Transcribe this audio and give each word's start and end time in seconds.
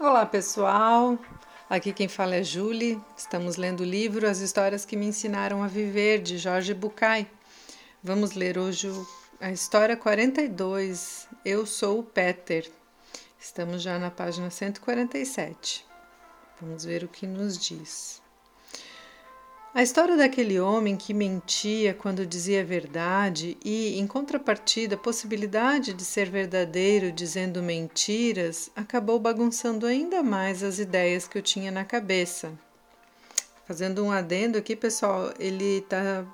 Olá 0.00 0.24
pessoal, 0.24 1.18
aqui 1.68 1.92
quem 1.92 2.06
fala 2.06 2.36
é 2.36 2.44
Julie. 2.44 3.02
Estamos 3.16 3.56
lendo 3.56 3.80
o 3.80 3.84
livro 3.84 4.28
As 4.28 4.38
Histórias 4.38 4.84
que 4.84 4.96
Me 4.96 5.06
Ensinaram 5.06 5.60
a 5.60 5.66
Viver, 5.66 6.22
de 6.22 6.38
Jorge 6.38 6.72
Bucay. 6.72 7.28
Vamos 8.00 8.34
ler 8.34 8.56
hoje 8.56 8.88
a 9.40 9.50
história 9.50 9.96
42, 9.96 11.26
Eu 11.44 11.66
Sou 11.66 11.98
o 11.98 12.04
Peter. 12.04 12.70
Estamos 13.40 13.82
já 13.82 13.98
na 13.98 14.08
página 14.08 14.50
147. 14.50 15.84
Vamos 16.60 16.84
ver 16.84 17.02
o 17.02 17.08
que 17.08 17.26
nos 17.26 17.58
diz. 17.58 18.22
A 19.78 19.82
história 19.84 20.16
daquele 20.16 20.58
homem 20.58 20.96
que 20.96 21.14
mentia 21.14 21.94
quando 21.94 22.26
dizia 22.26 22.62
a 22.62 22.64
verdade 22.64 23.56
e, 23.64 23.96
em 23.96 24.08
contrapartida, 24.08 24.96
a 24.96 24.98
possibilidade 24.98 25.94
de 25.94 26.04
ser 26.04 26.28
verdadeiro 26.28 27.12
dizendo 27.12 27.62
mentiras 27.62 28.72
acabou 28.74 29.20
bagunçando 29.20 29.86
ainda 29.86 30.20
mais 30.20 30.64
as 30.64 30.80
ideias 30.80 31.28
que 31.28 31.38
eu 31.38 31.42
tinha 31.42 31.70
na 31.70 31.84
cabeça. 31.84 32.52
Fazendo 33.68 34.04
um 34.04 34.10
adendo 34.10 34.58
aqui, 34.58 34.74
pessoal, 34.74 35.32
ele 35.38 35.78
está 35.78 36.26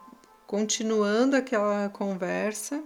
continuando 0.47 1.37
aquela 1.37 1.91
conversa 1.91 2.83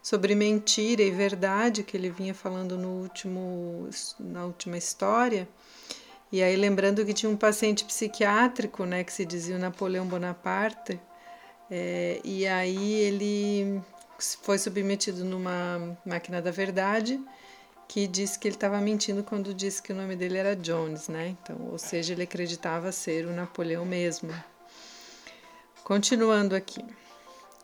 sobre 0.00 0.32
mentira 0.36 1.02
e 1.02 1.10
verdade 1.10 1.82
que 1.82 1.96
ele 1.96 2.08
vinha 2.08 2.34
falando 2.34 2.78
no 2.78 3.02
último, 3.02 3.90
na 4.20 4.44
última 4.44 4.78
história. 4.78 5.48
E 6.30 6.42
aí, 6.42 6.56
lembrando 6.56 7.04
que 7.04 7.14
tinha 7.14 7.30
um 7.30 7.36
paciente 7.36 7.84
psiquiátrico, 7.84 8.84
né, 8.84 9.02
que 9.02 9.12
se 9.12 9.24
dizia 9.24 9.56
o 9.56 9.58
Napoleão 9.58 10.06
Bonaparte, 10.06 11.00
é, 11.70 12.20
e 12.24 12.46
aí 12.46 12.94
ele 12.94 13.80
foi 14.42 14.58
submetido 14.58 15.24
numa 15.24 15.96
máquina 16.04 16.40
da 16.40 16.50
verdade 16.50 17.20
que 17.86 18.06
disse 18.06 18.38
que 18.38 18.46
ele 18.46 18.54
estava 18.54 18.78
mentindo 18.80 19.24
quando 19.24 19.54
disse 19.54 19.82
que 19.82 19.92
o 19.92 19.96
nome 19.96 20.14
dele 20.14 20.36
era 20.36 20.54
Jones, 20.54 21.08
né? 21.08 21.28
Então, 21.28 21.56
ou 21.70 21.78
seja, 21.78 22.12
ele 22.12 22.22
acreditava 22.22 22.92
ser 22.92 23.26
o 23.26 23.32
Napoleão 23.32 23.86
mesmo. 23.86 24.30
Continuando 25.82 26.54
aqui. 26.54 26.84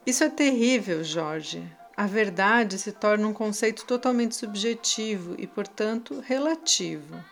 Isso 0.06 0.24
é 0.24 0.30
terrível, 0.30 1.04
Jorge. 1.04 1.62
A 1.94 2.06
verdade 2.06 2.78
se 2.78 2.90
torna 2.90 3.28
um 3.28 3.34
conceito 3.34 3.84
totalmente 3.84 4.34
subjetivo 4.34 5.34
e, 5.38 5.46
portanto, 5.46 6.20
relativo. 6.20 7.22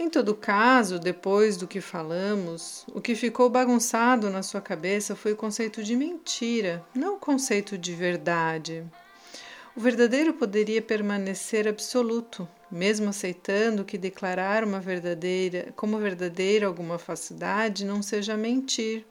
Em 0.00 0.08
todo 0.08 0.32
caso, 0.32 0.96
depois 0.96 1.56
do 1.56 1.66
que 1.66 1.80
falamos, 1.80 2.86
o 2.94 3.00
que 3.00 3.16
ficou 3.16 3.50
bagunçado 3.50 4.30
na 4.30 4.44
sua 4.44 4.60
cabeça 4.60 5.16
foi 5.16 5.32
o 5.32 5.36
conceito 5.36 5.82
de 5.82 5.96
mentira, 5.96 6.86
não 6.94 7.16
o 7.16 7.18
conceito 7.18 7.76
de 7.76 7.92
verdade. 7.96 8.86
O 9.74 9.80
verdadeiro 9.80 10.34
poderia 10.34 10.80
permanecer 10.80 11.66
absoluto, 11.66 12.48
mesmo 12.70 13.08
aceitando 13.08 13.84
que 13.84 13.98
declarar 13.98 14.62
uma 14.62 14.78
verdadeira, 14.78 15.72
como 15.74 15.98
verdadeira 15.98 16.68
alguma 16.68 16.96
falsidade 16.96 17.84
não 17.84 18.00
seja 18.00 18.36
mentir. 18.36 19.04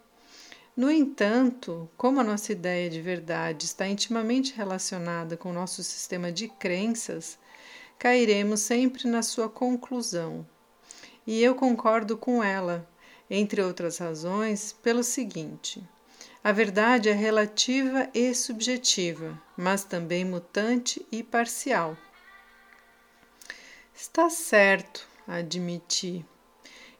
No 0.73 0.89
entanto, 0.89 1.89
como 1.97 2.21
a 2.21 2.23
nossa 2.23 2.53
ideia 2.53 2.89
de 2.89 3.01
verdade 3.01 3.65
está 3.65 3.85
intimamente 3.85 4.55
relacionada 4.55 5.35
com 5.35 5.49
o 5.49 5.53
nosso 5.53 5.83
sistema 5.83 6.31
de 6.31 6.47
crenças, 6.47 7.37
cairemos 7.99 8.61
sempre 8.61 9.05
na 9.05 9.21
sua 9.21 9.49
conclusão 9.49 10.45
e 11.27 11.43
eu 11.43 11.53
concordo 11.53 12.17
com 12.17 12.41
ela, 12.41 12.89
entre 13.29 13.61
outras 13.61 13.97
razões, 13.97 14.71
pelo 14.81 15.03
seguinte: 15.03 15.83
a 16.41 16.53
verdade 16.53 17.09
é 17.09 17.13
relativa 17.13 18.09
e 18.13 18.33
subjetiva, 18.33 19.37
mas 19.57 19.83
também 19.83 20.23
mutante 20.23 21.05
e 21.11 21.21
parcial. 21.21 21.97
Está 23.93 24.29
certo, 24.29 25.05
admiti. 25.27 26.25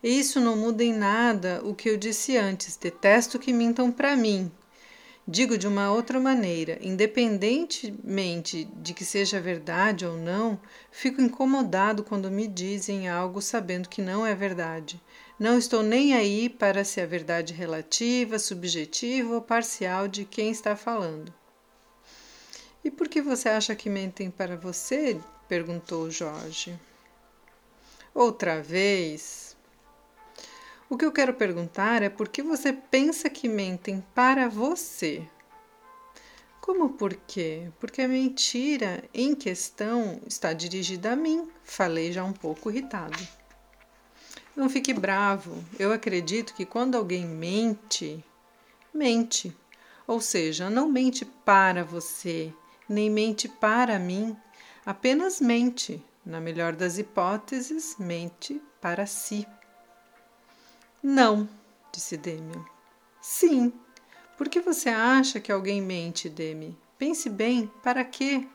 Isso 0.03 0.39
não 0.39 0.55
muda 0.55 0.83
em 0.83 0.93
nada 0.93 1.61
o 1.63 1.73
que 1.73 1.89
eu 1.89 1.97
disse 1.97 2.37
antes. 2.37 2.75
Detesto 2.75 3.39
que 3.39 3.53
mintam 3.53 3.91
para 3.91 4.15
mim. 4.15 4.51
Digo 5.29 5.57
de 5.57 5.67
uma 5.67 5.91
outra 5.91 6.21
maneira, 6.21 6.79
independentemente 6.81 8.63
de 8.75 8.93
que 8.93 9.03
seja 9.03 9.41
verdade 9.41 10.05
ou 10.05 10.15
não, 10.15 10.57
fico 10.89 11.19
incomodado 11.21 12.01
quando 12.01 12.31
me 12.31 12.47
dizem 12.47 13.09
algo 13.09 13.41
sabendo 13.41 13.89
que 13.89 14.01
não 14.01 14.25
é 14.25 14.33
verdade. 14.33 15.01
Não 15.37 15.57
estou 15.57 15.83
nem 15.83 16.13
aí 16.13 16.47
para 16.47 16.85
se 16.85 17.01
a 17.01 17.05
verdade 17.05 17.53
relativa, 17.53 18.39
subjetiva 18.39 19.35
ou 19.35 19.41
parcial 19.41 20.07
de 20.07 20.23
quem 20.23 20.49
está 20.49 20.77
falando. 20.77 21.33
E 22.81 22.89
por 22.89 23.09
que 23.09 23.21
você 23.21 23.49
acha 23.49 23.75
que 23.75 23.89
mentem 23.89 24.31
para 24.31 24.55
você? 24.55 25.19
perguntou 25.49 26.09
Jorge. 26.09 26.79
Outra 28.15 28.61
vez, 28.61 29.46
o 30.89 30.97
que 30.97 31.03
eu 31.03 31.11
quero 31.11 31.33
perguntar 31.33 32.01
é 32.01 32.09
por 32.09 32.29
que 32.29 32.41
você 32.41 32.71
pensa 32.71 33.29
que 33.29 33.49
mentem 33.49 34.03
para 34.15 34.47
você? 34.47 35.27
Como 36.61 36.89
por 36.89 37.13
quê? 37.13 37.69
Porque 37.79 38.01
a 38.01 38.07
mentira 38.07 39.03
em 39.13 39.35
questão 39.35 40.21
está 40.25 40.53
dirigida 40.53 41.13
a 41.13 41.15
mim. 41.15 41.47
Falei 41.63 42.11
já 42.11 42.23
um 42.23 42.33
pouco 42.33 42.69
irritado. 42.69 43.17
Não 44.55 44.69
fique 44.69 44.93
bravo. 44.93 45.63
Eu 45.77 45.93
acredito 45.93 46.53
que 46.53 46.65
quando 46.65 46.95
alguém 46.95 47.25
mente, 47.25 48.23
mente. 48.93 49.55
Ou 50.05 50.19
seja, 50.21 50.69
não 50.69 50.89
mente 50.89 51.25
para 51.25 51.83
você, 51.83 52.53
nem 52.87 53.09
mente 53.09 53.47
para 53.47 53.99
mim, 53.99 54.35
apenas 54.85 55.39
mente. 55.41 56.03
Na 56.25 56.41
melhor 56.41 56.75
das 56.75 56.97
hipóteses, 56.97 57.95
mente 57.97 58.61
para 58.81 59.05
si. 59.05 59.47
Não, 61.01 61.47
disse 61.91 62.17
Demi. 62.17 62.63
Sim. 63.21 63.71
Por 64.37 64.49
que 64.49 64.59
você 64.59 64.89
acha 64.89 65.39
que 65.39 65.51
alguém 65.51 65.81
mente, 65.81 66.29
Demi? 66.29 66.77
Pense 66.97 67.29
bem, 67.29 67.71
para 67.83 68.03
quê? 68.03 68.47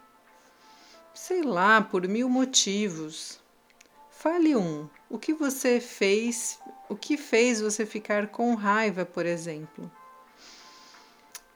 Sei 1.15 1.43
lá, 1.43 1.81
por 1.81 2.07
mil 2.09 2.29
motivos. 2.29 3.41
Fale 4.11 4.57
um. 4.57 4.89
O 5.11 5.19
que 5.19 5.35
você 5.35 5.81
fez? 5.81 6.59
O 6.89 6.97
que 6.97 7.17
fez 7.17 7.61
você 7.61 7.85
ficar 7.85 8.29
com 8.29 8.55
raiva, 8.55 9.05
por 9.05 9.27
exemplo? 9.27 9.91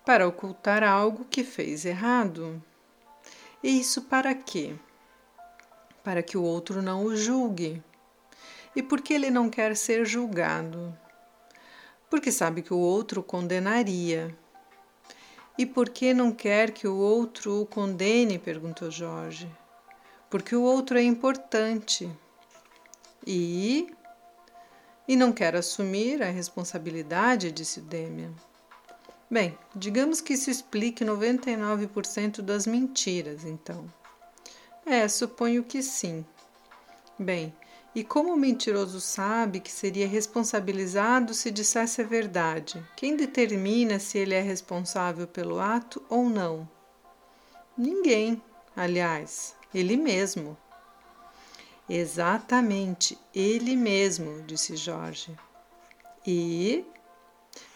Para 0.04 0.26
ocultar 0.26 0.82
algo 0.82 1.24
que 1.24 1.42
fez 1.42 1.84
errado. 1.84 2.62
E 3.62 3.80
isso 3.80 4.02
para 4.02 4.34
quê? 4.34 4.74
Para 6.04 6.22
que 6.22 6.36
o 6.36 6.42
outro 6.42 6.82
não 6.82 7.04
o 7.04 7.16
julgue. 7.16 7.82
E 8.76 8.82
por 8.82 9.00
que 9.00 9.14
ele 9.14 9.30
não 9.30 9.48
quer 9.48 9.74
ser 9.74 10.04
julgado? 10.04 10.94
Porque 12.10 12.30
sabe 12.30 12.60
que 12.60 12.74
o 12.74 12.78
outro 12.78 13.22
o 13.22 13.24
condenaria. 13.24 14.36
E 15.56 15.64
por 15.64 15.88
que 15.88 16.12
não 16.12 16.30
quer 16.30 16.70
que 16.70 16.86
o 16.86 16.94
outro 16.94 17.62
o 17.62 17.66
condene? 17.66 18.38
perguntou 18.38 18.90
Jorge. 18.90 19.50
Porque 20.28 20.54
o 20.54 20.60
outro 20.60 20.98
é 20.98 21.02
importante. 21.02 22.10
E. 23.26 23.88
E 25.08 25.16
não 25.16 25.32
quer 25.32 25.56
assumir 25.56 26.22
a 26.22 26.26
responsabilidade, 26.26 27.50
disse 27.50 27.80
Demian. 27.80 28.34
Bem, 29.30 29.58
digamos 29.74 30.20
que 30.20 30.34
isso 30.34 30.50
explique 30.50 31.02
99% 31.04 32.42
das 32.42 32.66
mentiras, 32.66 33.44
então. 33.44 33.90
É, 34.84 35.08
suponho 35.08 35.64
que 35.64 35.82
sim. 35.82 36.24
Bem, 37.18 37.54
e 37.96 38.04
como 38.04 38.34
o 38.34 38.36
mentiroso 38.36 39.00
sabe 39.00 39.58
que 39.58 39.72
seria 39.72 40.06
responsabilizado 40.06 41.32
se 41.32 41.50
dissesse 41.50 42.02
a 42.02 42.04
verdade? 42.04 42.86
Quem 42.94 43.16
determina 43.16 43.98
se 43.98 44.18
ele 44.18 44.34
é 44.34 44.42
responsável 44.42 45.26
pelo 45.26 45.58
ato 45.58 46.02
ou 46.06 46.28
não? 46.28 46.68
Ninguém, 47.74 48.42
aliás, 48.76 49.54
ele 49.74 49.96
mesmo. 49.96 50.58
Exatamente, 51.88 53.18
ele 53.34 53.74
mesmo, 53.74 54.42
disse 54.42 54.76
Jorge. 54.76 55.34
E. 56.26 56.84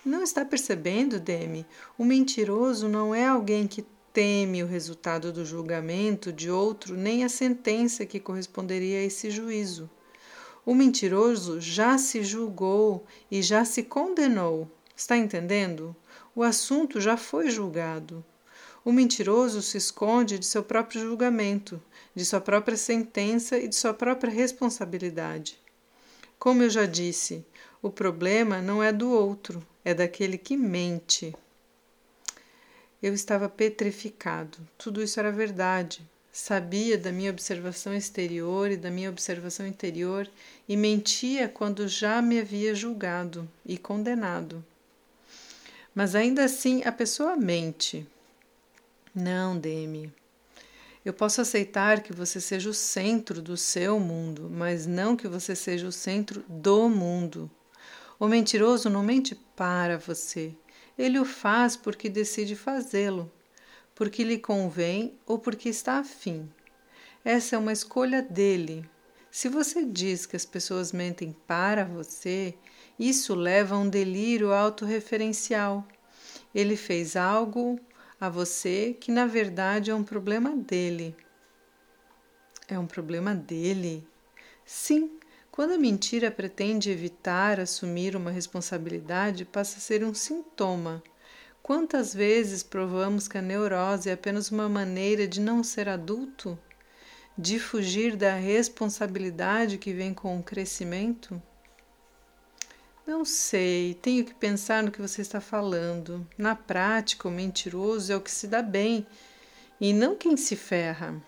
Não 0.04 0.22
está 0.22 0.44
percebendo, 0.44 1.18
Demi? 1.18 1.64
O 1.96 2.04
mentiroso 2.04 2.90
não 2.90 3.14
é 3.14 3.26
alguém 3.26 3.66
que 3.66 3.86
teme 4.12 4.62
o 4.62 4.66
resultado 4.66 5.32
do 5.32 5.46
julgamento 5.46 6.30
de 6.30 6.50
outro 6.50 6.94
nem 6.94 7.24
a 7.24 7.28
sentença 7.30 8.04
que 8.04 8.20
corresponderia 8.20 8.98
a 8.98 9.04
esse 9.04 9.30
juízo. 9.30 9.88
O 10.70 10.74
mentiroso 10.74 11.60
já 11.60 11.98
se 11.98 12.22
julgou 12.22 13.04
e 13.28 13.42
já 13.42 13.64
se 13.64 13.82
condenou. 13.82 14.70
Está 14.94 15.16
entendendo? 15.16 15.96
O 16.32 16.44
assunto 16.44 17.00
já 17.00 17.16
foi 17.16 17.50
julgado. 17.50 18.24
O 18.84 18.92
mentiroso 18.92 19.62
se 19.62 19.76
esconde 19.78 20.38
de 20.38 20.46
seu 20.46 20.62
próprio 20.62 21.00
julgamento, 21.00 21.82
de 22.14 22.24
sua 22.24 22.40
própria 22.40 22.76
sentença 22.76 23.58
e 23.58 23.66
de 23.66 23.74
sua 23.74 23.92
própria 23.92 24.32
responsabilidade. 24.32 25.58
Como 26.38 26.62
eu 26.62 26.70
já 26.70 26.86
disse, 26.86 27.44
o 27.82 27.90
problema 27.90 28.62
não 28.62 28.80
é 28.80 28.92
do 28.92 29.10
outro, 29.10 29.66
é 29.84 29.92
daquele 29.92 30.38
que 30.38 30.56
mente. 30.56 31.34
Eu 33.02 33.12
estava 33.12 33.48
petrificado. 33.48 34.56
Tudo 34.78 35.02
isso 35.02 35.18
era 35.18 35.32
verdade. 35.32 36.08
Sabia 36.32 36.96
da 36.96 37.10
minha 37.10 37.30
observação 37.30 37.94
exterior 37.94 38.70
e 38.70 38.76
da 38.76 38.90
minha 38.90 39.10
observação 39.10 39.66
interior 39.66 40.28
e 40.68 40.76
mentia 40.76 41.48
quando 41.48 41.88
já 41.88 42.22
me 42.22 42.38
havia 42.38 42.74
julgado 42.74 43.48
e 43.66 43.76
condenado. 43.76 44.64
Mas 45.94 46.14
ainda 46.14 46.44
assim 46.44 46.82
a 46.84 46.92
pessoa 46.92 47.36
mente. 47.36 48.06
Não, 49.14 49.58
Demi. 49.58 50.12
Eu 51.04 51.12
posso 51.12 51.40
aceitar 51.40 52.02
que 52.02 52.12
você 52.12 52.40
seja 52.40 52.68
o 52.68 52.74
centro 52.74 53.40
do 53.40 53.56
seu 53.56 53.98
mundo, 53.98 54.48
mas 54.50 54.86
não 54.86 55.16
que 55.16 55.26
você 55.26 55.56
seja 55.56 55.88
o 55.88 55.92
centro 55.92 56.44
do 56.46 56.88
mundo. 56.88 57.50
O 58.18 58.28
mentiroso 58.28 58.90
não 58.90 59.02
mente 59.02 59.34
para 59.56 59.98
você. 59.98 60.52
Ele 60.96 61.18
o 61.18 61.24
faz 61.24 61.74
porque 61.74 62.08
decide 62.08 62.54
fazê-lo 62.54 63.32
porque 64.00 64.24
lhe 64.24 64.38
convém 64.38 65.12
ou 65.26 65.38
porque 65.38 65.68
está 65.68 65.98
afim. 65.98 66.48
Essa 67.22 67.54
é 67.54 67.58
uma 67.58 67.70
escolha 67.70 68.22
dele. 68.22 68.88
Se 69.30 69.46
você 69.46 69.84
diz 69.84 70.24
que 70.24 70.34
as 70.34 70.46
pessoas 70.46 70.90
mentem 70.90 71.36
para 71.46 71.84
você, 71.84 72.54
isso 72.98 73.34
leva 73.34 73.74
a 73.74 73.78
um 73.78 73.90
delírio 73.90 74.54
autorreferencial. 74.54 75.86
Ele 76.54 76.78
fez 76.78 77.14
algo 77.14 77.78
a 78.18 78.30
você 78.30 78.96
que 78.98 79.12
na 79.12 79.26
verdade 79.26 79.90
é 79.90 79.94
um 79.94 80.02
problema 80.02 80.56
dele. 80.56 81.14
É 82.68 82.78
um 82.78 82.86
problema 82.86 83.34
dele? 83.34 84.08
Sim, 84.64 85.10
quando 85.50 85.72
a 85.72 85.78
mentira 85.78 86.30
pretende 86.30 86.90
evitar 86.90 87.60
assumir 87.60 88.16
uma 88.16 88.30
responsabilidade, 88.30 89.44
passa 89.44 89.76
a 89.76 89.80
ser 89.82 90.02
um 90.02 90.14
sintoma. 90.14 91.02
Quantas 91.70 92.12
vezes 92.12 92.64
provamos 92.64 93.28
que 93.28 93.38
a 93.38 93.40
neurose 93.40 94.10
é 94.10 94.14
apenas 94.14 94.50
uma 94.50 94.68
maneira 94.68 95.24
de 95.28 95.40
não 95.40 95.62
ser 95.62 95.88
adulto? 95.88 96.58
De 97.38 97.60
fugir 97.60 98.16
da 98.16 98.34
responsabilidade 98.34 99.78
que 99.78 99.92
vem 99.92 100.12
com 100.12 100.36
o 100.36 100.42
crescimento? 100.42 101.40
Não 103.06 103.24
sei, 103.24 103.94
tenho 104.02 104.24
que 104.24 104.34
pensar 104.34 104.82
no 104.82 104.90
que 104.90 105.00
você 105.00 105.22
está 105.22 105.40
falando. 105.40 106.26
Na 106.36 106.56
prática, 106.56 107.28
o 107.28 107.30
mentiroso 107.30 108.12
é 108.12 108.16
o 108.16 108.20
que 108.20 108.32
se 108.32 108.48
dá 108.48 108.62
bem 108.62 109.06
e 109.80 109.92
não 109.92 110.16
quem 110.16 110.36
se 110.36 110.56
ferra. 110.56 111.22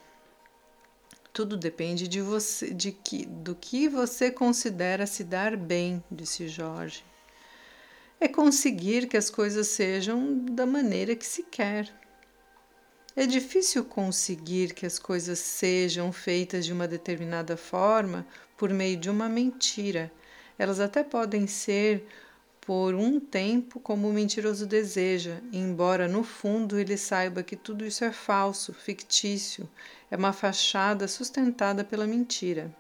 Tudo 1.33 1.57
depende 1.57 2.09
de 2.09 2.21
você, 2.21 2.75
de 2.75 2.91
que, 2.91 3.27
do 3.27 3.55
que 3.55 3.89
você 3.89 4.29
considera 4.29 5.07
se 5.07 5.23
dar 5.23 5.57
bem, 5.57 6.03
disse 6.11 6.49
Jorge 6.49 7.12
é 8.23 8.29
conseguir 8.29 9.09
que 9.09 9.17
as 9.17 9.29
coisas 9.29 9.67
sejam 9.67 10.45
da 10.45 10.65
maneira 10.65 11.17
que 11.17 11.27
se 11.27 11.43
quer. 11.43 11.93
É 13.17 13.27
difícil 13.27 13.85
conseguir 13.85 14.73
que 14.75 14.87
as 14.87 14.97
coisas 14.97 15.41
sejam 15.41 16.13
feitas 16.13 16.65
de 16.65 16.73
uma 16.73 16.87
determinada 16.87 17.57
forma 17.57 18.25
por 18.57 18.71
meio 18.71 18.97
de 18.97 19.11
uma 19.11 19.29
mentira. 19.29 20.11
Elas 20.57 20.79
até 20.79 21.03
podem 21.03 21.49
ser 21.49 22.07
por 22.61 22.95
um 22.95 23.19
tempo 23.19 23.81
como 23.81 24.09
o 24.09 24.13
mentiroso 24.13 24.69
deseja, 24.69 25.41
embora 25.53 26.07
no 26.07 26.23
fundo 26.23 26.79
ele 26.79 26.97
saiba 26.97 27.43
que 27.43 27.57
tudo 27.57 27.85
isso 27.85 28.05
é 28.05 28.13
falso, 28.13 28.73
fictício, 28.73 29.69
é 30.09 30.17
uma 30.17 30.33
fachada 30.33 31.09
sustentada 31.09 31.83
pela 31.83 32.07
mentira. 32.07 32.73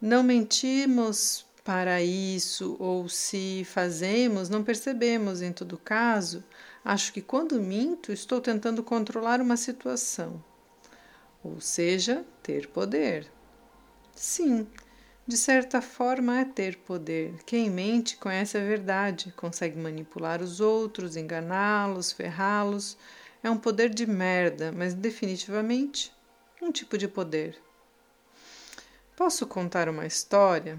Não 0.00 0.22
mentimos 0.22 1.44
para 1.64 2.02
isso, 2.02 2.76
ou 2.78 3.08
se 3.08 3.64
fazemos, 3.64 4.48
não 4.48 4.64
percebemos 4.64 5.42
em 5.42 5.52
todo 5.52 5.78
caso. 5.78 6.42
Acho 6.84 7.12
que 7.12 7.20
quando 7.20 7.60
minto, 7.60 8.12
estou 8.12 8.40
tentando 8.40 8.82
controlar 8.82 9.40
uma 9.40 9.56
situação, 9.56 10.42
ou 11.44 11.60
seja, 11.60 12.24
ter 12.42 12.68
poder. 12.68 13.30
Sim, 14.14 14.66
de 15.26 15.36
certa 15.36 15.80
forma 15.80 16.40
é 16.40 16.44
ter 16.44 16.76
poder. 16.78 17.34
Quem 17.44 17.70
mente 17.70 18.16
conhece 18.16 18.58
a 18.58 18.60
verdade, 18.60 19.32
consegue 19.36 19.78
manipular 19.78 20.42
os 20.42 20.60
outros, 20.60 21.16
enganá-los, 21.16 22.10
ferrá-los. 22.10 22.96
É 23.42 23.50
um 23.50 23.56
poder 23.56 23.90
de 23.90 24.06
merda, 24.06 24.72
mas 24.72 24.92
definitivamente 24.92 26.12
um 26.60 26.72
tipo 26.72 26.98
de 26.98 27.08
poder. 27.08 27.56
Posso 29.16 29.46
contar 29.46 29.88
uma 29.88 30.06
história? 30.06 30.78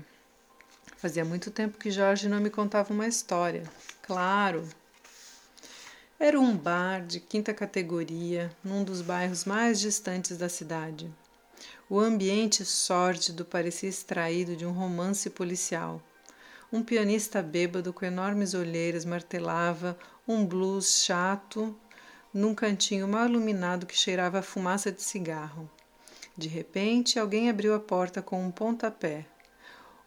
Fazia 1.01 1.25
muito 1.25 1.49
tempo 1.49 1.79
que 1.79 1.89
Jorge 1.89 2.29
não 2.29 2.39
me 2.39 2.51
contava 2.51 2.93
uma 2.93 3.07
história. 3.07 3.63
Claro. 4.03 4.69
Era 6.19 6.39
um 6.39 6.55
bar 6.55 7.03
de 7.03 7.19
quinta 7.19 7.55
categoria, 7.55 8.55
num 8.63 8.83
dos 8.83 9.01
bairros 9.01 9.43
mais 9.43 9.79
distantes 9.79 10.37
da 10.37 10.47
cidade. 10.47 11.11
O 11.89 11.99
ambiente 11.99 12.63
sórdido 12.63 13.43
parecia 13.43 13.89
extraído 13.89 14.55
de 14.55 14.63
um 14.63 14.71
romance 14.71 15.27
policial. 15.31 15.99
Um 16.71 16.83
pianista 16.83 17.41
bêbado 17.41 17.91
com 17.91 18.05
enormes 18.05 18.53
olheiras 18.53 19.03
martelava 19.03 19.97
um 20.27 20.45
blues 20.45 21.03
chato 21.03 21.75
num 22.31 22.53
cantinho 22.53 23.07
mal 23.07 23.25
iluminado 23.25 23.87
que 23.87 23.97
cheirava 23.97 24.37
a 24.37 24.43
fumaça 24.43 24.91
de 24.91 25.01
cigarro. 25.01 25.67
De 26.37 26.47
repente, 26.47 27.17
alguém 27.17 27.49
abriu 27.49 27.73
a 27.73 27.79
porta 27.79 28.21
com 28.21 28.45
um 28.45 28.51
pontapé. 28.51 29.25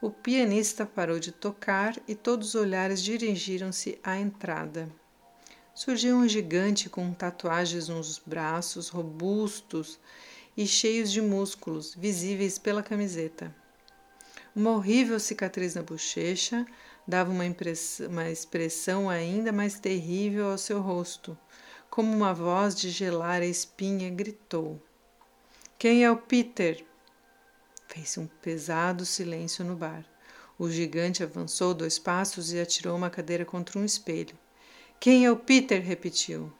O 0.04 0.10
pianista 0.10 0.84
parou 0.84 1.18
de 1.18 1.32
tocar 1.32 1.96
e 2.06 2.14
todos 2.14 2.48
os 2.48 2.54
olhares 2.56 3.02
dirigiram-se 3.02 3.98
à 4.04 4.18
entrada. 4.18 4.86
Surgiu 5.74 6.16
um 6.16 6.28
gigante 6.28 6.90
com 6.90 7.10
tatuagens 7.14 7.88
nos 7.88 8.18
braços, 8.18 8.90
robustos 8.90 9.98
e 10.54 10.66
cheios 10.66 11.10
de 11.10 11.22
músculos, 11.22 11.94
visíveis 11.94 12.58
pela 12.58 12.82
camiseta. 12.82 13.56
Uma 14.54 14.72
horrível 14.72 15.18
cicatriz 15.18 15.74
na 15.74 15.82
bochecha 15.82 16.66
dava 17.08 17.32
uma, 17.32 17.44
uma 18.06 18.30
expressão 18.30 19.08
ainda 19.08 19.52
mais 19.52 19.80
terrível 19.80 20.50
ao 20.50 20.58
seu 20.58 20.82
rosto. 20.82 21.34
Como 21.88 22.14
uma 22.14 22.34
voz 22.34 22.74
de 22.74 22.90
gelar 22.90 23.40
a 23.40 23.46
espinha, 23.46 24.10
gritou: 24.10 24.78
Quem 25.78 26.04
é 26.04 26.10
o 26.10 26.18
Peter? 26.18 26.84
Fez-se 27.94 28.18
um 28.18 28.26
pesado 28.26 29.06
silêncio 29.06 29.64
no 29.64 29.76
bar. 29.76 30.04
O 30.58 30.68
gigante 30.68 31.22
avançou 31.22 31.72
dois 31.72 31.96
passos 31.96 32.52
e 32.52 32.58
atirou 32.58 32.96
uma 32.96 33.08
cadeira 33.08 33.44
contra 33.44 33.78
um 33.78 33.84
espelho. 33.84 34.36
Quem 34.98 35.24
é 35.24 35.30
o 35.30 35.36
Peter? 35.36 35.80
repetiu. 35.80 36.52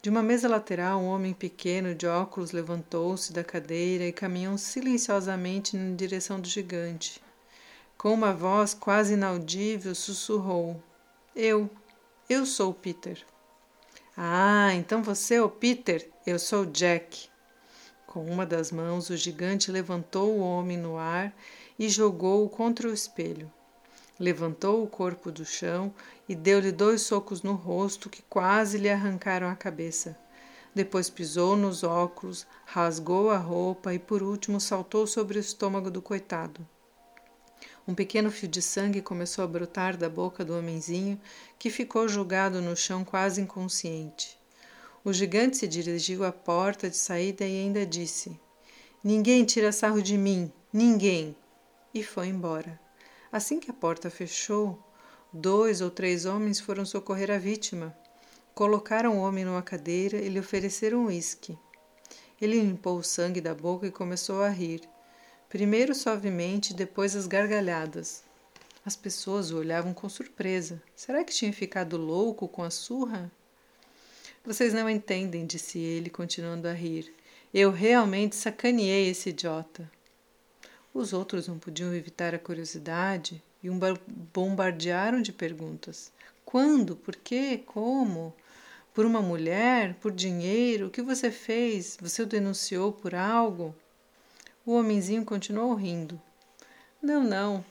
De 0.00 0.08
uma 0.08 0.22
mesa 0.22 0.48
lateral, 0.48 1.00
um 1.00 1.08
homem 1.08 1.34
pequeno 1.34 1.96
de 1.96 2.06
óculos 2.06 2.52
levantou-se 2.52 3.32
da 3.32 3.42
cadeira 3.42 4.04
e 4.04 4.12
caminhou 4.12 4.56
silenciosamente 4.56 5.76
na 5.76 5.96
direção 5.96 6.38
do 6.38 6.46
gigante. 6.46 7.20
Com 7.98 8.14
uma 8.14 8.32
voz 8.32 8.72
quase 8.72 9.14
inaudível, 9.14 9.96
sussurrou: 9.96 10.80
Eu, 11.34 11.68
eu 12.30 12.46
sou 12.46 12.70
o 12.70 12.74
Peter. 12.74 13.20
Ah, 14.16 14.72
então 14.74 15.02
você 15.02 15.34
é 15.34 15.42
o 15.42 15.48
Peter? 15.48 16.08
Eu 16.24 16.38
sou 16.38 16.64
Jack. 16.64 17.33
Com 18.14 18.24
uma 18.26 18.46
das 18.46 18.70
mãos, 18.70 19.10
o 19.10 19.16
gigante 19.16 19.72
levantou 19.72 20.36
o 20.36 20.38
homem 20.38 20.78
no 20.78 20.96
ar 20.96 21.34
e 21.76 21.88
jogou-o 21.88 22.48
contra 22.48 22.88
o 22.88 22.92
espelho. 22.92 23.50
Levantou 24.20 24.84
o 24.84 24.86
corpo 24.86 25.32
do 25.32 25.44
chão 25.44 25.92
e 26.28 26.34
deu-lhe 26.36 26.70
dois 26.70 27.02
socos 27.02 27.42
no 27.42 27.54
rosto 27.54 28.08
que 28.08 28.22
quase 28.22 28.78
lhe 28.78 28.88
arrancaram 28.88 29.48
a 29.48 29.56
cabeça. 29.56 30.16
Depois 30.72 31.10
pisou 31.10 31.56
nos 31.56 31.82
óculos, 31.82 32.46
rasgou 32.64 33.32
a 33.32 33.36
roupa 33.36 33.92
e, 33.92 33.98
por 33.98 34.22
último, 34.22 34.60
saltou 34.60 35.08
sobre 35.08 35.36
o 35.36 35.40
estômago 35.40 35.90
do 35.90 36.00
coitado. 36.00 36.64
Um 37.84 37.96
pequeno 37.96 38.30
fio 38.30 38.46
de 38.46 38.62
sangue 38.62 39.02
começou 39.02 39.42
a 39.42 39.48
brotar 39.48 39.96
da 39.96 40.08
boca 40.08 40.44
do 40.44 40.56
homenzinho, 40.56 41.20
que 41.58 41.68
ficou 41.68 42.06
jogado 42.06 42.62
no 42.62 42.76
chão 42.76 43.04
quase 43.04 43.40
inconsciente. 43.40 44.38
O 45.04 45.12
gigante 45.12 45.58
se 45.58 45.68
dirigiu 45.68 46.24
à 46.24 46.32
porta 46.32 46.88
de 46.88 46.96
saída 46.96 47.44
e 47.44 47.60
ainda 47.60 47.84
disse: 47.84 48.40
Ninguém 49.02 49.44
tira 49.44 49.70
sarro 49.70 50.00
de 50.00 50.16
mim, 50.16 50.50
ninguém! 50.72 51.36
E 51.92 52.02
foi 52.02 52.28
embora. 52.28 52.80
Assim 53.30 53.60
que 53.60 53.70
a 53.70 53.74
porta 53.74 54.08
fechou, 54.08 54.82
dois 55.30 55.82
ou 55.82 55.90
três 55.90 56.24
homens 56.24 56.58
foram 56.58 56.86
socorrer 56.86 57.30
a 57.30 57.36
vítima. 57.36 57.94
Colocaram 58.54 59.18
o 59.18 59.20
homem 59.20 59.44
numa 59.44 59.60
cadeira 59.60 60.16
e 60.16 60.28
lhe 60.30 60.40
ofereceram 60.40 61.04
uísque. 61.04 61.58
Ele 62.40 62.58
limpou 62.58 62.96
o 62.96 63.04
sangue 63.04 63.42
da 63.42 63.54
boca 63.54 63.86
e 63.86 63.90
começou 63.90 64.42
a 64.42 64.48
rir. 64.48 64.88
Primeiro 65.50 65.94
suavemente, 65.94 66.72
depois 66.72 67.14
as 67.14 67.26
gargalhadas. 67.26 68.24
As 68.86 68.96
pessoas 68.96 69.50
o 69.50 69.58
olhavam 69.58 69.92
com 69.92 70.08
surpresa. 70.08 70.82
Será 70.96 71.22
que 71.22 71.34
tinha 71.34 71.52
ficado 71.52 71.98
louco 71.98 72.48
com 72.48 72.62
a 72.62 72.70
surra? 72.70 73.30
Vocês 74.46 74.74
não 74.74 74.90
entendem, 74.90 75.46
disse 75.46 75.78
ele, 75.78 76.10
continuando 76.10 76.68
a 76.68 76.72
rir. 76.72 77.10
Eu 77.52 77.70
realmente 77.70 78.36
sacaneei 78.36 79.08
esse 79.08 79.30
idiota. 79.30 79.90
Os 80.92 81.14
outros 81.14 81.48
não 81.48 81.58
podiam 81.58 81.94
evitar 81.94 82.34
a 82.34 82.38
curiosidade 82.38 83.42
e 83.62 83.70
um 83.70 83.80
bombardearam 84.34 85.22
de 85.22 85.32
perguntas. 85.32 86.12
Quando? 86.44 86.94
Por 86.94 87.16
quê? 87.16 87.62
Como? 87.64 88.34
Por 88.92 89.06
uma 89.06 89.22
mulher? 89.22 89.94
Por 89.94 90.12
dinheiro? 90.12 90.88
O 90.88 90.90
que 90.90 91.00
você 91.00 91.30
fez? 91.30 91.96
Você 91.98 92.22
o 92.22 92.26
denunciou 92.26 92.92
por 92.92 93.14
algo? 93.14 93.74
O 94.66 94.74
homenzinho 94.74 95.24
continuou 95.24 95.72
rindo. 95.74 96.20
Não, 97.00 97.24
não. 97.24 97.64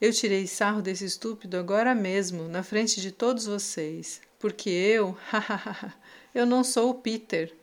Eu 0.00 0.10
tirei 0.10 0.46
sarro 0.46 0.80
desse 0.80 1.04
estúpido 1.04 1.58
agora 1.58 1.94
mesmo, 1.94 2.48
na 2.48 2.62
frente 2.62 2.98
de 2.98 3.12
todos 3.12 3.44
vocês. 3.44 4.22
Porque 4.42 4.70
eu, 4.70 5.16
eu 6.34 6.44
não 6.44 6.64
sou 6.64 6.90
o 6.90 6.94
Peter. 6.94 7.54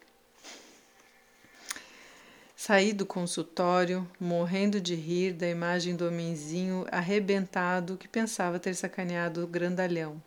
Saí 2.56 2.94
do 2.94 3.06
consultório, 3.06 4.10
morrendo 4.18 4.80
de 4.80 4.96
rir 4.96 5.34
da 5.34 5.46
imagem 5.46 5.94
do 5.94 6.08
homenzinho 6.08 6.86
arrebentado 6.90 7.98
que 7.98 8.08
pensava 8.08 8.60
ter 8.60 8.74
sacaneado 8.76 9.44
o 9.44 9.48
grandalhão. 9.48 10.24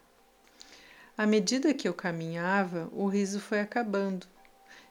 À 1.16 1.26
medida 1.26 1.72
que 1.72 1.88
eu 1.88 1.94
caminhava, 1.94 2.86
o 2.92 3.06
riso 3.06 3.40
foi 3.40 3.60
acabando 3.60 4.26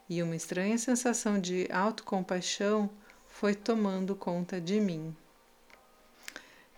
e 0.10 0.24
uma 0.24 0.36
estranha 0.36 0.80
sensação 0.80 1.40
de 1.40 1.68
autocompaixão 1.72 2.90
foi 3.28 3.54
tomando 3.54 4.16
conta 4.16 4.60
de 4.60 4.82
mim. 4.82 5.16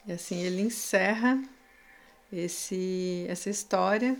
E 0.05 0.11
assim 0.11 0.41
ele 0.41 0.61
encerra 0.61 1.41
esse, 2.29 3.25
essa 3.29 3.49
história 3.49 4.17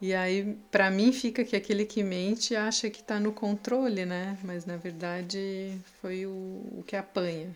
e 0.00 0.14
aí, 0.14 0.56
para 0.70 0.90
mim, 0.90 1.12
fica 1.12 1.44
que 1.44 1.56
aquele 1.56 1.84
que 1.84 2.04
mente 2.04 2.54
acha 2.54 2.88
que 2.88 3.00
está 3.00 3.18
no 3.18 3.32
controle, 3.32 4.06
né? 4.06 4.38
Mas 4.44 4.64
na 4.64 4.76
verdade 4.76 5.76
foi 6.00 6.24
o, 6.24 6.30
o 6.30 6.84
que 6.86 6.94
apanha. 6.94 7.54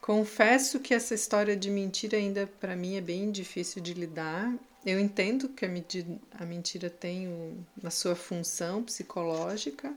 Confesso 0.00 0.78
que 0.78 0.94
essa 0.94 1.14
história 1.14 1.56
de 1.56 1.68
mentira 1.68 2.16
ainda 2.16 2.46
para 2.60 2.76
mim 2.76 2.96
é 2.96 3.00
bem 3.00 3.32
difícil 3.32 3.82
de 3.82 3.92
lidar. 3.94 4.54
Eu 4.84 5.00
entendo 5.00 5.48
que 5.48 5.64
a 5.64 5.68
mentira, 5.68 6.06
a 6.38 6.44
mentira 6.44 6.88
tem 6.88 7.26
o, 7.26 7.56
a 7.82 7.90
sua 7.90 8.14
função 8.14 8.84
psicológica, 8.84 9.92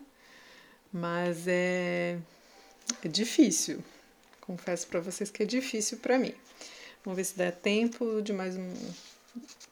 mas 0.91 1.47
é, 1.47 2.17
é 3.05 3.07
difícil. 3.07 3.83
Confesso 4.41 4.87
para 4.87 4.99
vocês 4.99 5.29
que 5.29 5.43
é 5.43 5.45
difícil 5.45 5.99
para 5.99 6.17
mim. 6.17 6.33
Vamos 7.05 7.17
ver 7.17 7.23
se 7.25 7.37
dá 7.37 7.51
tempo 7.51 8.19
de 8.23 8.33
mais 8.33 8.57
um, 8.57 8.73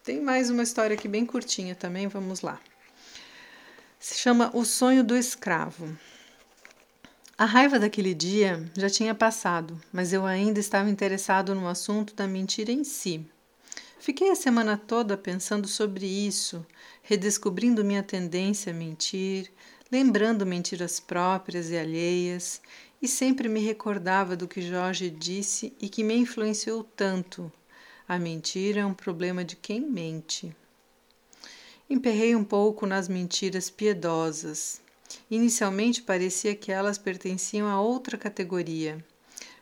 tem 0.04 0.22
mais 0.22 0.50
uma 0.50 0.64
história 0.64 0.96
aqui 0.96 1.08
bem 1.08 1.26
curtinha 1.26 1.76
também, 1.76 2.08
vamos 2.08 2.42
lá. 2.42 2.60
Se 4.00 4.16
chama 4.16 4.52
O 4.54 4.64
Sonho 4.64 5.04
do 5.04 5.16
Escravo. 5.16 5.98
A 7.38 7.46
raiva 7.46 7.78
daquele 7.78 8.14
dia 8.14 8.70
já 8.76 8.90
tinha 8.90 9.14
passado, 9.14 9.80
mas 9.92 10.14
eu 10.14 10.26
ainda 10.26 10.60
estava 10.60 10.90
interessado 10.90 11.54
no 11.54 11.68
assunto 11.68 12.16
da 12.16 12.28
mentira 12.28 12.72
em 12.72 12.84
si. 12.84 13.26
Fiquei 14.00 14.32
a 14.32 14.36
semana 14.36 14.78
toda 14.78 15.18
pensando 15.18 15.68
sobre 15.68 16.06
isso, 16.06 16.66
redescobrindo 17.04 17.84
minha 17.84 18.02
tendência 18.02 18.72
a 18.72 18.76
mentir, 18.76 19.52
lembrando 19.92 20.46
mentiras 20.46 21.00
próprias 21.00 21.70
e 21.70 21.78
alheias, 21.78 22.62
e 23.02 23.08
sempre 23.08 23.48
me 23.48 23.60
recordava 23.60 24.36
do 24.36 24.48
que 24.48 24.62
Jorge 24.62 25.10
disse 25.10 25.74
e 25.80 25.90
que 25.90 26.04
me 26.04 26.16
influenciou 26.16 26.84
tanto, 26.84 27.52
a 28.08 28.18
mentira 28.18 28.82
é 28.82 28.86
um 28.86 28.94
problema 28.94 29.44
de 29.44 29.56
quem 29.56 29.82
mente. 29.82 30.56
Emperrei 31.90 32.36
um 32.36 32.44
pouco 32.44 32.86
nas 32.86 33.10
mentiras 33.10 33.70
piedosas. 33.70 34.82
Inicialmente 35.30 36.02
parecia 36.02 36.56
que 36.56 36.72
elas 36.72 36.98
pertenciam 36.98 37.68
a 37.68 37.82
outra 37.82 38.18
categoria. 38.18 39.04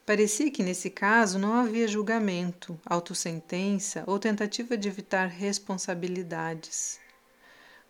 Parecia 0.05 0.51
que 0.51 0.61
nesse 0.61 0.91
caso 0.91 1.39
não 1.39 1.53
havia 1.53 1.87
julgamento, 1.87 2.79
autossentença 2.85 4.03
ou 4.05 4.19
tentativa 4.19 4.77
de 4.77 4.87
evitar 4.87 5.25
responsabilidades. 5.25 6.99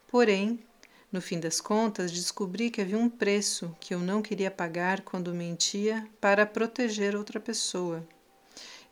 Porém, 0.07 0.59
no 1.11 1.19
fim 1.21 1.39
das 1.39 1.59
contas, 1.59 2.13
descobri 2.13 2.69
que 2.69 2.79
havia 2.79 2.97
um 2.97 3.09
preço 3.09 3.75
que 3.79 3.93
eu 3.93 3.99
não 3.99 4.21
queria 4.21 4.49
pagar 4.49 5.01
quando 5.01 5.33
mentia 5.33 6.07
para 6.21 6.45
proteger 6.45 7.13
outra 7.13 7.41
pessoa. 7.41 8.07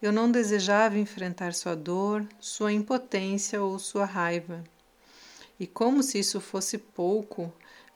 Eu 0.03 0.12
não 0.12 0.29
desejava 0.29 1.00
enfrentar 1.00 1.53
sua 1.53 1.77
dor, 1.77 2.27
sua 2.38 2.74
impotência 2.74 3.63
ou 3.63 3.79
sua 3.79 4.03
raiva. 4.03 4.62
E 5.57 5.65
como 5.65 6.03
se 6.03 6.19
isso 6.19 6.41
fosse 6.41 6.77
pouco, 6.77 7.50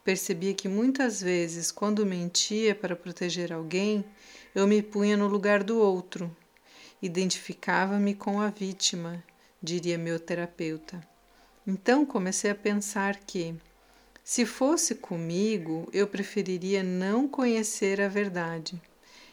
percebia 0.05 0.53
que 0.53 0.69
muitas 0.69 1.21
vezes, 1.21 1.69
quando 1.69 2.05
mentia 2.05 2.73
para 2.73 2.95
proteger 2.95 3.51
alguém, 3.51 4.05
eu 4.55 4.65
me 4.65 4.81
punha 4.81 5.17
no 5.17 5.27
lugar 5.27 5.65
do 5.65 5.79
outro. 5.79 6.33
Identificava-me 7.01 8.15
com 8.15 8.39
a 8.39 8.49
vítima, 8.49 9.21
diria 9.61 9.97
meu 9.97 10.17
terapeuta. 10.17 11.05
Então 11.67 12.05
comecei 12.05 12.49
a 12.49 12.55
pensar 12.55 13.17
que, 13.17 13.53
se 14.23 14.45
fosse 14.45 14.95
comigo, 14.95 15.89
eu 15.91 16.07
preferiria 16.07 16.81
não 16.81 17.27
conhecer 17.27 17.99
a 17.99 18.07
verdade 18.07 18.81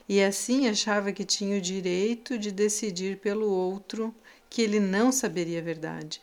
e 0.08 0.22
assim 0.22 0.68
achava 0.68 1.12
que 1.12 1.24
tinha 1.24 1.56
o 1.56 1.60
direito 1.60 2.38
de 2.38 2.52
decidir 2.52 3.18
pelo 3.18 3.48
outro 3.48 4.14
que 4.50 4.60
ele 4.60 4.78
não 4.78 5.10
saberia 5.10 5.60
a 5.60 5.62
verdade. 5.62 6.20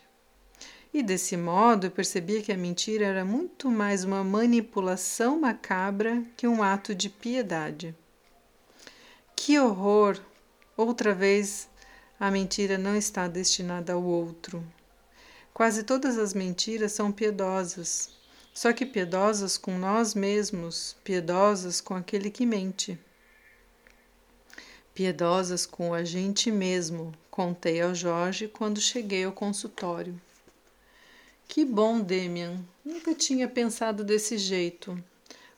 E 0.94 1.02
desse 1.02 1.36
modo 1.36 1.86
eu 1.86 1.90
percebia 1.90 2.42
que 2.42 2.52
a 2.52 2.56
mentira 2.56 3.04
era 3.04 3.24
muito 3.24 3.70
mais 3.70 4.04
uma 4.04 4.22
manipulação 4.22 5.40
macabra 5.40 6.22
que 6.36 6.46
um 6.46 6.62
ato 6.62 6.94
de 6.94 7.08
piedade. 7.08 7.94
Que 9.34 9.58
horror! 9.58 10.20
Outra 10.76 11.14
vez 11.14 11.68
a 12.20 12.30
mentira 12.30 12.78
não 12.78 12.94
está 12.96 13.26
destinada 13.26 13.94
ao 13.94 14.02
outro. 14.02 14.64
Quase 15.52 15.82
todas 15.82 16.18
as 16.18 16.32
mentiras 16.32 16.92
são 16.92 17.10
piedosas, 17.10 18.10
só 18.54 18.72
que 18.72 18.86
piedosas 18.86 19.58
com 19.58 19.76
nós 19.76 20.14
mesmos, 20.14 20.96
piedosas 21.02 21.80
com 21.80 21.94
aquele 21.94 22.30
que 22.30 22.46
mente 22.46 22.98
piedosas 24.94 25.64
com 25.64 25.94
a 25.94 26.04
gente 26.04 26.50
mesmo, 26.50 27.12
contei 27.30 27.80
ao 27.80 27.94
Jorge 27.94 28.46
quando 28.46 28.80
cheguei 28.80 29.24
ao 29.24 29.32
consultório. 29.32 30.20
Que 31.48 31.64
bom, 31.64 32.00
Demian. 32.00 32.64
Nunca 32.84 33.14
tinha 33.14 33.48
pensado 33.48 34.04
desse 34.04 34.38
jeito. 34.38 35.02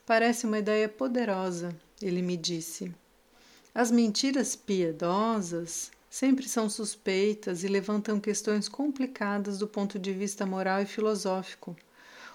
Parece 0.06 0.46
uma 0.46 0.58
ideia 0.58 0.88
poderosa, 0.88 1.74
ele 2.02 2.20
me 2.20 2.36
disse. 2.36 2.92
As 3.74 3.90
mentiras 3.90 4.54
piedosas 4.54 5.90
sempre 6.10 6.48
são 6.48 6.70
suspeitas 6.70 7.64
e 7.64 7.68
levantam 7.68 8.20
questões 8.20 8.68
complicadas 8.68 9.58
do 9.58 9.66
ponto 9.66 9.98
de 9.98 10.12
vista 10.12 10.46
moral 10.46 10.82
e 10.82 10.86
filosófico. 10.86 11.76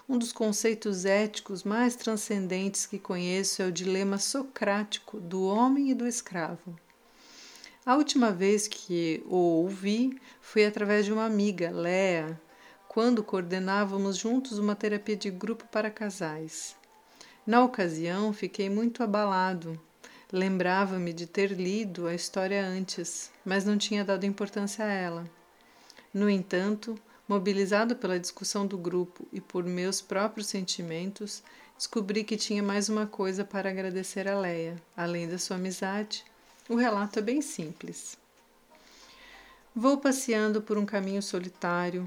Um 0.06 0.18
dos 0.18 0.32
conceitos 0.32 1.04
éticos 1.04 1.62
mais 1.62 1.96
transcendentes 1.96 2.84
que 2.84 2.98
conheço 2.98 3.62
é 3.62 3.66
o 3.66 3.72
dilema 3.72 4.18
socrático 4.18 5.20
do 5.20 5.44
homem 5.44 5.90
e 5.90 5.94
do 5.94 6.06
escravo. 6.06 6.76
A 7.90 7.96
última 7.96 8.30
vez 8.30 8.68
que 8.68 9.20
o 9.26 9.34
ouvi 9.34 10.16
foi 10.40 10.64
através 10.64 11.04
de 11.04 11.12
uma 11.12 11.24
amiga, 11.24 11.72
Lea, 11.72 12.40
quando 12.86 13.20
coordenávamos 13.20 14.16
juntos 14.16 14.58
uma 14.58 14.76
terapia 14.76 15.16
de 15.16 15.28
grupo 15.28 15.66
para 15.72 15.90
casais. 15.90 16.76
Na 17.44 17.64
ocasião, 17.64 18.32
fiquei 18.32 18.70
muito 18.70 19.02
abalado. 19.02 19.76
Lembrava-me 20.32 21.12
de 21.12 21.26
ter 21.26 21.50
lido 21.50 22.06
a 22.06 22.14
história 22.14 22.64
antes, 22.64 23.32
mas 23.44 23.64
não 23.64 23.76
tinha 23.76 24.04
dado 24.04 24.24
importância 24.24 24.84
a 24.84 24.92
ela. 24.92 25.28
No 26.14 26.30
entanto, 26.30 26.94
mobilizado 27.26 27.96
pela 27.96 28.20
discussão 28.20 28.68
do 28.68 28.78
grupo 28.78 29.26
e 29.32 29.40
por 29.40 29.64
meus 29.64 30.00
próprios 30.00 30.46
sentimentos, 30.46 31.42
descobri 31.76 32.22
que 32.22 32.36
tinha 32.36 32.62
mais 32.62 32.88
uma 32.88 33.08
coisa 33.08 33.44
para 33.44 33.68
agradecer 33.68 34.28
a 34.28 34.38
Leia, 34.38 34.80
além 34.96 35.26
da 35.26 35.38
sua 35.38 35.56
amizade 35.56 36.29
o 36.70 36.76
relato 36.76 37.18
é 37.18 37.22
bem 37.22 37.42
simples. 37.42 38.16
Vou 39.74 39.98
passeando 39.98 40.62
por 40.62 40.78
um 40.78 40.86
caminho 40.86 41.20
solitário, 41.20 42.06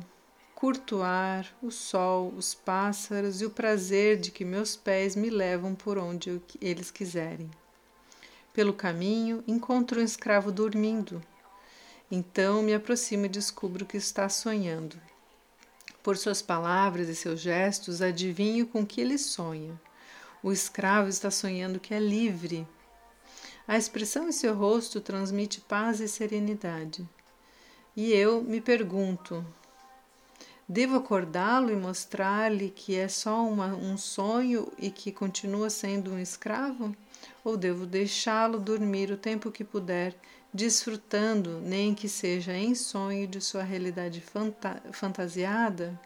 curto 0.56 1.00
o 1.00 1.04
ar, 1.04 1.46
o 1.62 1.70
sol, 1.70 2.34
os 2.38 2.54
pássaros 2.54 3.42
e 3.42 3.46
o 3.46 3.50
prazer 3.50 4.18
de 4.18 4.32
que 4.32 4.46
meus 4.46 4.78
pés 4.78 5.18
me 5.18 5.30
levam 5.30 5.76
por 5.76 5.98
onde 5.98 6.42
eles 6.62 6.90
quiserem. 6.90 7.52
Pelo 8.54 8.74
caminho 8.74 9.44
encontro 9.46 10.00
um 10.00 10.04
escravo 10.04 10.50
dormindo. 10.50 11.22
Então 12.10 12.64
me 12.64 12.74
aproximo 12.74 13.26
e 13.26 13.30
descubro 13.30 13.86
que 13.86 13.98
está 13.98 14.30
sonhando. 14.30 14.96
Por 16.02 16.16
suas 16.16 16.42
palavras 16.42 17.10
e 17.10 17.16
seus 17.16 17.42
gestos, 17.42 18.02
adivinho 18.02 18.66
com 18.66 18.86
que 18.86 19.02
ele 19.02 19.18
sonha. 19.18 19.78
O 20.42 20.54
escravo 20.54 21.10
está 21.10 21.30
sonhando 21.30 21.82
que 21.82 21.94
é 21.94 22.00
livre, 22.00 22.66
a 23.68 23.78
expressão 23.78 24.28
em 24.28 24.32
seu 24.32 24.54
rosto 24.54 25.00
transmite 25.00 25.62
paz 25.62 26.00
e 26.00 26.08
serenidade. 26.08 27.08
E 27.96 28.12
eu 28.12 28.44
me 28.44 28.60
pergunto: 28.60 29.46
devo 30.68 30.98
acordá-lo 30.98 31.72
e 31.72 31.76
mostrar-lhe 31.76 32.70
que 32.70 32.96
é 32.96 33.08
só 33.08 33.46
uma, 33.46 33.68
um 33.68 33.98
sonho 33.98 34.72
e 34.78 34.92
que 34.92 35.12
continua 35.12 35.70
sendo 35.70 36.12
um 36.12 36.20
escravo? 36.20 36.96
Ou 37.44 37.56
devo 37.56 37.86
deixá-lo 37.86 38.60
dormir 38.60 39.12
o 39.12 39.18
tempo 39.18 39.52
que 39.52 39.64
puder, 39.64 40.16
desfrutando, 40.54 41.62
nem 41.62 41.94
que 41.94 42.10
seja 42.10 42.54
em 42.54 42.76
sonho, 42.76 43.28
de 43.28 43.40
sua 43.40 43.64
realidade 43.64 44.20
fanta 44.20 44.82
fantasiada? 44.92 46.00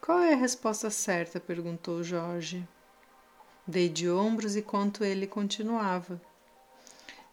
Qual 0.00 0.20
é 0.20 0.32
a 0.32 0.36
resposta 0.36 0.88
certa? 0.88 1.40
perguntou 1.40 2.02
Jorge. 2.02 2.66
Dei 3.66 3.88
de 3.88 4.08
ombros 4.08 4.54
enquanto 4.54 5.02
ele 5.02 5.26
continuava. 5.26 6.20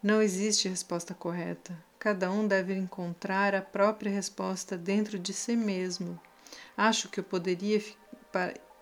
Não 0.02 0.22
existe 0.22 0.68
resposta 0.68 1.14
correta. 1.14 1.78
Cada 2.00 2.32
um 2.32 2.48
deve 2.48 2.74
encontrar 2.74 3.54
a 3.54 3.62
própria 3.62 4.12
resposta 4.12 4.76
dentro 4.76 5.20
de 5.20 5.32
si 5.32 5.56
mesmo. 5.56 6.20
Acho 6.76 7.08
que 7.08 7.20
eu 7.20 7.24
poderia 7.24 7.82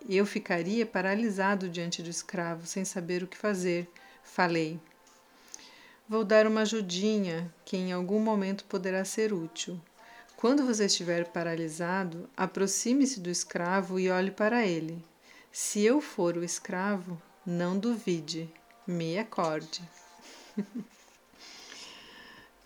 eu 0.09 0.25
ficaria 0.25 0.85
paralisado 0.85 1.69
diante 1.69 2.01
do 2.01 2.09
escravo, 2.09 2.65
sem 2.65 2.83
saber 2.85 3.21
o 3.21 3.27
que 3.27 3.37
fazer. 3.37 3.87
Falei. 4.23 4.79
Vou 6.07 6.23
dar 6.23 6.47
uma 6.47 6.61
ajudinha 6.61 7.53
que 7.63 7.77
em 7.77 7.91
algum 7.91 8.19
momento 8.19 8.65
poderá 8.65 9.05
ser 9.05 9.31
útil. 9.31 9.79
Quando 10.35 10.65
você 10.65 10.85
estiver 10.85 11.27
paralisado, 11.27 12.29
aproxime-se 12.35 13.19
do 13.19 13.29
escravo 13.29 13.99
e 13.99 14.09
olhe 14.09 14.31
para 14.31 14.65
ele. 14.65 15.03
Se 15.51 15.83
eu 15.83 16.01
for 16.01 16.35
o 16.35 16.43
escravo, 16.43 17.21
não 17.45 17.77
duvide, 17.77 18.51
me 18.85 19.17
acorde. 19.17 19.81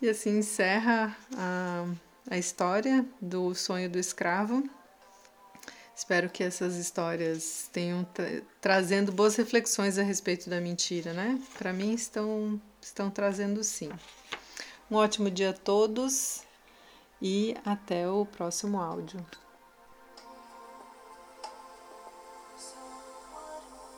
e 0.00 0.08
assim 0.08 0.38
encerra 0.38 1.16
a, 1.36 1.86
a 2.30 2.38
história 2.38 3.04
do 3.20 3.54
sonho 3.54 3.88
do 3.88 3.98
escravo. 3.98 4.68
Espero 5.94 6.28
que 6.28 6.44
essas 6.44 6.76
histórias 6.76 7.70
tenham 7.72 8.04
tra 8.04 8.42
trazendo 8.60 9.10
boas 9.10 9.34
reflexões 9.36 9.98
a 9.98 10.02
respeito 10.02 10.50
da 10.50 10.60
mentira, 10.60 11.14
né? 11.14 11.40
Para 11.56 11.72
mim 11.72 11.94
estão 11.94 12.60
estão 12.82 13.10
trazendo 13.10 13.64
sim. 13.64 13.90
Um 14.90 14.96
ótimo 14.96 15.30
dia 15.30 15.50
a 15.50 15.54
todos 15.54 16.42
e 17.20 17.56
até 17.64 18.08
o 18.08 18.26
próximo 18.26 18.78
áudio. 18.78 19.24